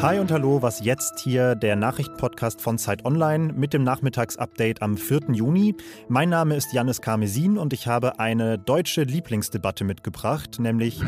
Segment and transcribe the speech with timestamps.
[0.00, 4.96] Hi und hallo, was jetzt hier der Nachrichtenpodcast von Zeit Online mit dem Nachmittagsupdate am
[4.96, 5.32] 4.
[5.32, 5.74] Juni.
[6.08, 11.02] Mein Name ist Janis Karmesin und ich habe eine deutsche Lieblingsdebatte mitgebracht, nämlich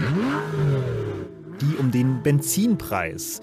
[1.63, 3.41] die um den Benzinpreis.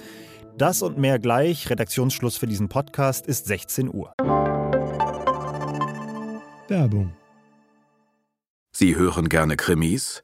[0.59, 1.71] Das und mehr gleich.
[1.71, 4.13] Redaktionsschluss für diesen Podcast ist 16 Uhr.
[6.67, 7.15] Werbung.
[8.73, 10.23] Sie hören gerne Krimis?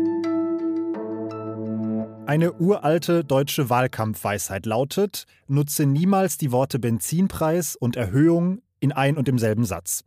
[2.31, 9.27] Eine uralte deutsche Wahlkampfweisheit lautet: Nutze niemals die Worte Benzinpreis und Erhöhung in ein und
[9.27, 10.05] demselben Satz.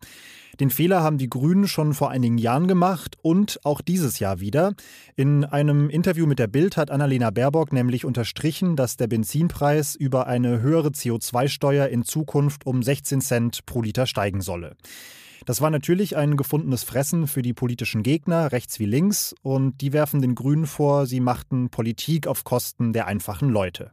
[0.58, 4.72] Den Fehler haben die Grünen schon vor einigen Jahren gemacht und auch dieses Jahr wieder.
[5.16, 10.26] In einem Interview mit der Bild hat Annalena Baerbock nämlich unterstrichen, dass der Benzinpreis über
[10.26, 14.76] eine höhere CO2-Steuer in Zukunft um 16 Cent pro Liter steigen solle.
[15.44, 19.92] Das war natürlich ein gefundenes Fressen für die politischen Gegner, rechts wie links, und die
[19.92, 23.90] werfen den Grünen vor, sie machten Politik auf Kosten der einfachen Leute.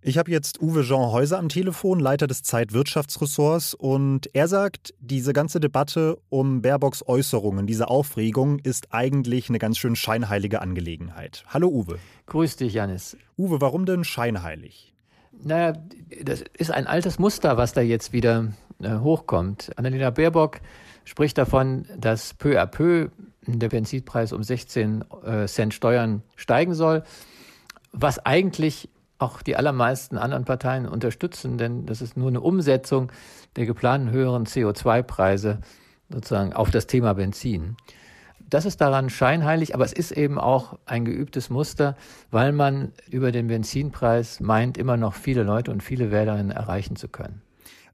[0.00, 5.32] Ich habe jetzt Uwe Jean Häuser am Telefon, Leiter des Zeitwirtschaftsressorts, und er sagt, diese
[5.32, 11.44] ganze Debatte um Baerbocks Äußerungen, diese Aufregung ist eigentlich eine ganz schön scheinheilige Angelegenheit.
[11.48, 11.98] Hallo Uwe.
[12.26, 13.16] Grüß dich, Janis.
[13.36, 14.92] Uwe, warum denn scheinheilig?
[15.40, 15.74] Naja,
[16.22, 19.70] das ist ein altes Muster, was da jetzt wieder hochkommt.
[19.76, 20.60] Annalena Baerbock
[21.04, 23.08] spricht davon, dass peu à peu
[23.46, 27.02] der Benzinpreis um 16 äh, Cent Steuern steigen soll,
[27.92, 33.10] was eigentlich auch die allermeisten anderen Parteien unterstützen, denn das ist nur eine Umsetzung
[33.56, 35.58] der geplanten höheren CO2-Preise
[36.08, 37.76] sozusagen auf das Thema Benzin.
[38.48, 41.96] Das ist daran scheinheilig, aber es ist eben auch ein geübtes Muster,
[42.30, 47.08] weil man über den Benzinpreis meint, immer noch viele Leute und viele Wählerinnen erreichen zu
[47.08, 47.42] können.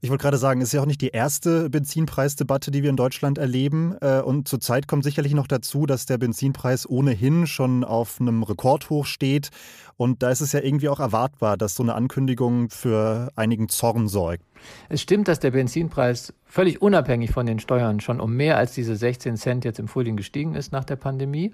[0.05, 2.95] Ich wollte gerade sagen, es ist ja auch nicht die erste Benzinpreisdebatte, die wir in
[2.95, 3.95] Deutschland erleben.
[4.01, 9.07] Äh, und zurzeit kommt sicherlich noch dazu, dass der Benzinpreis ohnehin schon auf einem Rekordhoch
[9.07, 9.49] steht.
[9.97, 14.07] Und da ist es ja irgendwie auch erwartbar, dass so eine Ankündigung für einigen Zorn
[14.07, 14.43] sorgt.
[14.89, 18.95] Es stimmt, dass der Benzinpreis völlig unabhängig von den Steuern schon um mehr als diese
[18.95, 21.51] 16 Cent jetzt im Frühling gestiegen ist nach der Pandemie.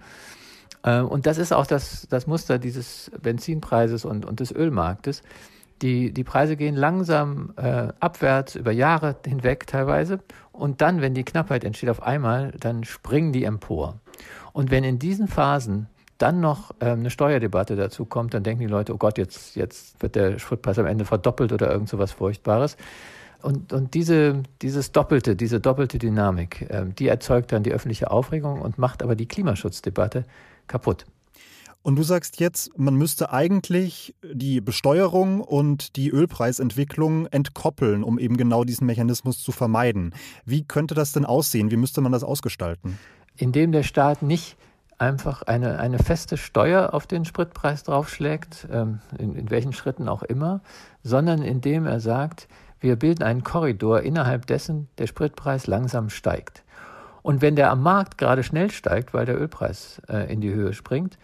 [0.84, 5.24] Äh, und das ist auch das, das Muster dieses Benzinpreises und, und des Ölmarktes.
[5.82, 10.20] Die, die Preise gehen langsam äh, abwärts über Jahre hinweg teilweise.
[10.52, 14.00] Und dann, wenn die Knappheit entsteht auf einmal, dann springen die empor.
[14.54, 15.88] Und wenn in diesen Phasen
[16.18, 20.02] dann noch ähm, eine Steuerdebatte dazu kommt, dann denken die Leute, oh Gott, jetzt, jetzt
[20.02, 22.78] wird der Spritpreis am Ende verdoppelt oder irgend so was Furchtbares.
[23.42, 28.62] Und, und diese, dieses doppelte, diese doppelte Dynamik, ähm, die erzeugt dann die öffentliche Aufregung
[28.62, 30.26] und macht aber die Klimaschutzdebatte
[30.68, 31.06] kaputt.
[31.84, 38.38] Und du sagst jetzt, man müsste eigentlich die Besteuerung und die Ölpreisentwicklung entkoppeln, um eben
[38.38, 40.14] genau diesen Mechanismus zu vermeiden.
[40.46, 41.72] Wie könnte das denn aussehen?
[41.72, 43.00] Wie müsste man das ausgestalten?
[43.36, 44.58] Indem der Staat nicht
[45.00, 50.22] einfach eine, eine feste Steuer auf den Spritpreis draufschlägt, ähm, in, in welchen Schritten auch
[50.22, 50.62] immer,
[51.02, 52.48] sondern indem er sagt,
[52.80, 56.64] wir bilden einen Korridor, innerhalb dessen der Spritpreis langsam steigt.
[57.24, 60.74] Und wenn der am Markt gerade schnell steigt, weil der Ölpreis äh, in die Höhe
[60.74, 61.18] springt,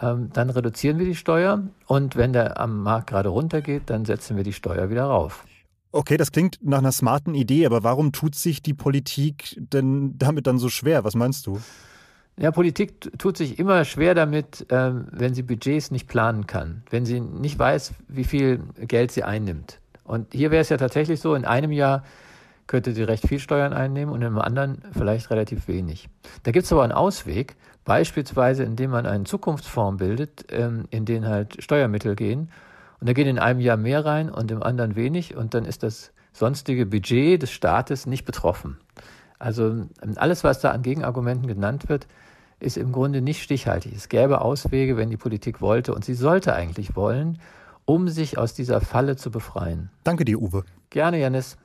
[0.00, 4.36] ähm, dann reduzieren wir die Steuer und wenn der am Markt gerade runtergeht, dann setzen
[4.36, 5.44] wir die Steuer wieder rauf.
[5.92, 10.46] Okay, das klingt nach einer smarten Idee, aber warum tut sich die Politik denn damit
[10.46, 11.02] dann so schwer?
[11.02, 11.60] Was meinst du?
[12.38, 17.04] Ja, Politik tut sich immer schwer damit, ähm, wenn sie Budgets nicht planen kann, wenn
[17.04, 19.80] sie nicht weiß, wie viel Geld sie einnimmt.
[20.04, 22.04] Und hier wäre es ja tatsächlich so, in einem Jahr
[22.70, 26.08] könnte sie recht viel Steuern einnehmen und einem anderen vielleicht relativ wenig.
[26.44, 31.26] Da gibt es aber einen Ausweg, beispielsweise indem man einen Zukunftsfonds bildet, ähm, in den
[31.26, 32.52] halt Steuermittel gehen.
[33.00, 35.82] Und da geht in einem Jahr mehr rein und im anderen wenig und dann ist
[35.82, 38.78] das sonstige Budget des Staates nicht betroffen.
[39.40, 42.06] Also ähm, alles, was da an Gegenargumenten genannt wird,
[42.60, 43.96] ist im Grunde nicht stichhaltig.
[43.96, 47.40] Es gäbe Auswege, wenn die Politik wollte und sie sollte eigentlich wollen,
[47.84, 49.90] um sich aus dieser Falle zu befreien.
[50.04, 50.62] Danke dir, Uwe.
[50.90, 51.56] Gerne, Janis.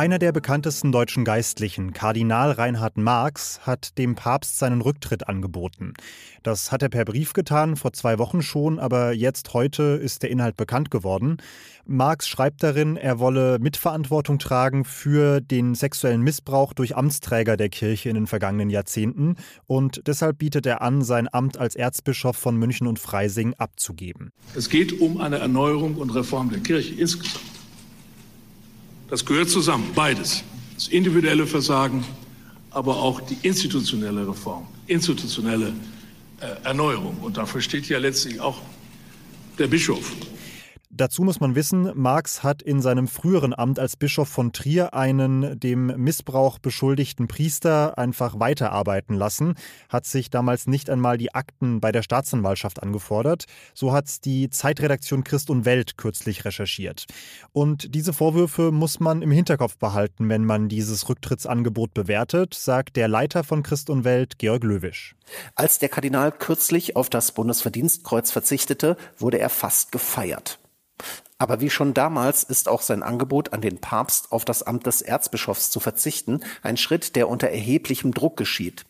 [0.00, 5.92] Einer der bekanntesten deutschen Geistlichen, Kardinal Reinhard Marx, hat dem Papst seinen Rücktritt angeboten.
[6.42, 10.30] Das hat er per Brief getan, vor zwei Wochen schon, aber jetzt heute ist der
[10.30, 11.36] Inhalt bekannt geworden.
[11.84, 18.08] Marx schreibt darin, er wolle Mitverantwortung tragen für den sexuellen Missbrauch durch Amtsträger der Kirche
[18.08, 19.36] in den vergangenen Jahrzehnten
[19.66, 24.32] und deshalb bietet er an, sein Amt als Erzbischof von München und Freising abzugeben.
[24.54, 27.49] Es geht um eine Erneuerung und Reform der Kirche insgesamt.
[29.10, 30.44] Das gehört zusammen, beides.
[30.76, 32.04] Das individuelle Versagen,
[32.70, 35.72] aber auch die institutionelle Reform, institutionelle
[36.40, 37.18] äh, Erneuerung.
[37.18, 38.58] Und dafür steht ja letztlich auch
[39.58, 40.12] der Bischof.
[41.00, 45.58] Dazu muss man wissen, Marx hat in seinem früheren Amt als Bischof von Trier einen
[45.58, 49.54] dem Missbrauch beschuldigten Priester einfach weiterarbeiten lassen,
[49.88, 53.46] hat sich damals nicht einmal die Akten bei der Staatsanwaltschaft angefordert.
[53.72, 57.06] So hat es die Zeitredaktion Christ und Welt kürzlich recherchiert.
[57.52, 63.08] Und diese Vorwürfe muss man im Hinterkopf behalten, wenn man dieses Rücktrittsangebot bewertet, sagt der
[63.08, 65.16] Leiter von Christ und Welt, Georg Löwisch.
[65.54, 70.58] Als der Kardinal kürzlich auf das Bundesverdienstkreuz verzichtete, wurde er fast gefeiert.
[71.38, 75.02] Aber wie schon damals ist auch sein Angebot an den Papst auf das Amt des
[75.02, 78.84] Erzbischofs zu verzichten ein Schritt, der unter erheblichem Druck geschieht.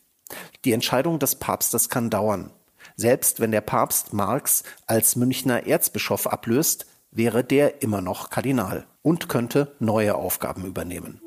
[0.65, 2.51] Die Entscheidung des Papstes kann dauern.
[2.97, 9.29] Selbst wenn der Papst Marx als Münchner Erzbischof ablöst, wäre der immer noch Kardinal und
[9.29, 11.21] könnte neue Aufgaben übernehmen.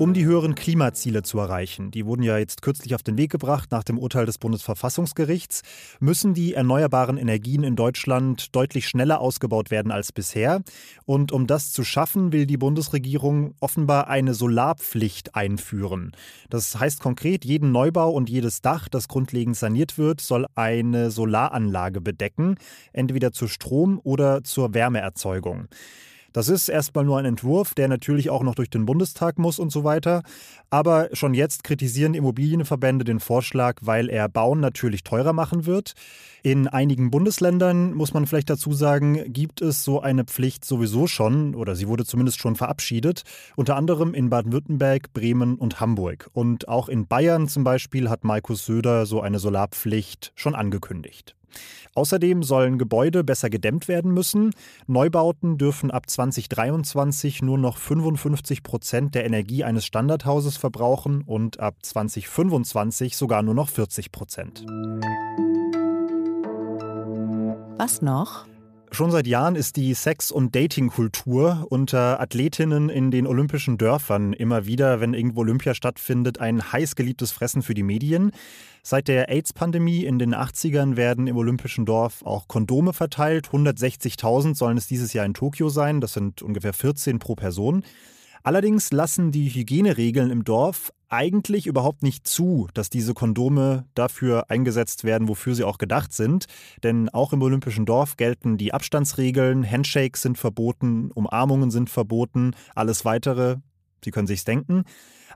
[0.00, 3.70] Um die höheren Klimaziele zu erreichen, die wurden ja jetzt kürzlich auf den Weg gebracht
[3.70, 5.60] nach dem Urteil des Bundesverfassungsgerichts,
[5.98, 10.62] müssen die erneuerbaren Energien in Deutschland deutlich schneller ausgebaut werden als bisher.
[11.04, 16.12] Und um das zu schaffen, will die Bundesregierung offenbar eine Solarpflicht einführen.
[16.48, 22.00] Das heißt konkret, jeden Neubau und jedes Dach, das grundlegend saniert wird, soll eine Solaranlage
[22.00, 22.54] bedecken,
[22.94, 25.68] entweder zur Strom- oder zur Wärmeerzeugung.
[26.32, 29.72] Das ist erstmal nur ein Entwurf, der natürlich auch noch durch den Bundestag muss und
[29.72, 30.22] so weiter.
[30.70, 35.94] Aber schon jetzt kritisieren Immobilienverbände den Vorschlag, weil er Bauen natürlich teurer machen wird.
[36.42, 41.54] In einigen Bundesländern, muss man vielleicht dazu sagen, gibt es so eine Pflicht sowieso schon
[41.54, 43.24] oder sie wurde zumindest schon verabschiedet.
[43.56, 46.30] Unter anderem in Baden-Württemberg, Bremen und Hamburg.
[46.32, 51.34] Und auch in Bayern zum Beispiel hat Markus Söder so eine Solarpflicht schon angekündigt.
[51.94, 54.50] Außerdem sollen Gebäude besser gedämmt werden müssen.
[54.86, 61.76] Neubauten dürfen ab 2023 nur noch 55 Prozent der Energie eines Standardhauses verbrauchen und ab
[61.82, 64.64] 2025 sogar nur noch 40 Prozent.
[67.78, 68.49] Was noch?
[68.92, 74.66] Schon seit Jahren ist die Sex- und Datingkultur unter Athletinnen in den olympischen Dörfern immer
[74.66, 78.32] wieder, wenn irgendwo Olympia stattfindet, ein heiß geliebtes Fressen für die Medien.
[78.82, 83.50] Seit der AIDS-Pandemie in den 80ern werden im Olympischen Dorf auch Kondome verteilt.
[83.50, 86.00] 160.000 sollen es dieses Jahr in Tokio sein.
[86.00, 87.84] Das sind ungefähr 14 pro Person.
[88.42, 95.04] Allerdings lassen die Hygieneregeln im Dorf eigentlich überhaupt nicht zu, dass diese Kondome dafür eingesetzt
[95.04, 96.46] werden, wofür sie auch gedacht sind.
[96.82, 103.04] Denn auch im Olympischen Dorf gelten die Abstandsregeln, Handshakes sind verboten, Umarmungen sind verboten, alles
[103.04, 103.56] weitere,
[104.04, 104.84] Sie können sich's denken,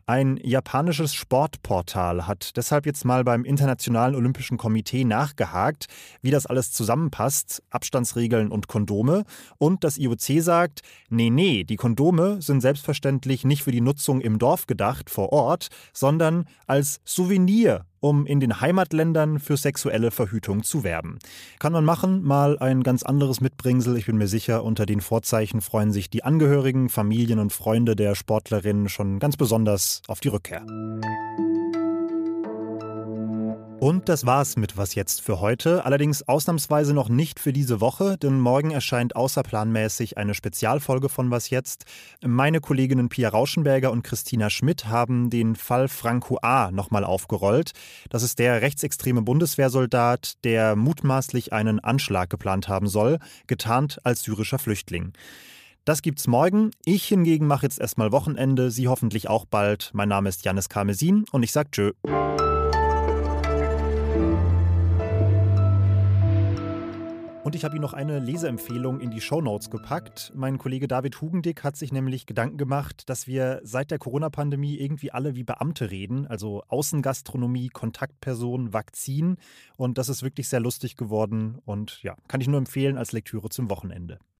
[0.06, 5.86] ein japanisches Sportportal hat deshalb jetzt mal beim Internationalen Olympischen Komitee nachgehakt,
[6.20, 9.24] wie das alles zusammenpasst, Abstandsregeln und Kondome.
[9.56, 14.38] Und das IOC sagt, nee, nee, die Kondome sind selbstverständlich nicht für die Nutzung im
[14.38, 20.84] Dorf gedacht, vor Ort, sondern als Souvenir um in den Heimatländern für sexuelle Verhütung zu
[20.84, 21.18] werben.
[21.58, 23.96] Kann man machen, mal ein ganz anderes Mitbringsel.
[23.96, 28.14] Ich bin mir sicher, unter den Vorzeichen freuen sich die Angehörigen, Familien und Freunde der
[28.14, 30.66] Sportlerinnen schon ganz besonders auf die Rückkehr.
[33.84, 35.84] Und das war's mit Was jetzt für heute.
[35.84, 41.50] Allerdings ausnahmsweise noch nicht für diese Woche, denn morgen erscheint außerplanmäßig eine Spezialfolge von Was
[41.50, 41.84] jetzt.
[42.24, 46.70] Meine Kolleginnen Pia Rauschenberger und Christina Schmidt haben den Fall Franco A.
[46.70, 47.72] nochmal aufgerollt.
[48.08, 53.18] Das ist der rechtsextreme Bundeswehrsoldat, der mutmaßlich einen Anschlag geplant haben soll,
[53.48, 55.12] getarnt als syrischer Flüchtling.
[55.84, 56.70] Das gibt's morgen.
[56.86, 59.90] Ich hingegen mache jetzt erstmal Wochenende, Sie hoffentlich auch bald.
[59.92, 61.92] Mein Name ist Janis Karmesin und ich sag Tschö.
[67.44, 70.32] Und ich habe Ihnen noch eine Leseempfehlung in die Shownotes gepackt.
[70.34, 75.10] Mein Kollege David Hugendick hat sich nämlich Gedanken gemacht, dass wir seit der Corona-Pandemie irgendwie
[75.10, 79.36] alle wie Beamte reden, also Außengastronomie, Kontaktperson, Vakzin.
[79.76, 83.50] Und das ist wirklich sehr lustig geworden und ja, kann ich nur empfehlen als Lektüre
[83.50, 84.20] zum Wochenende.